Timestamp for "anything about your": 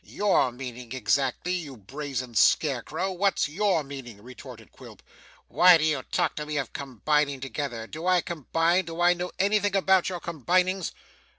9.37-10.19